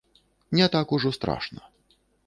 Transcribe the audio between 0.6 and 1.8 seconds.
так ужо страшна.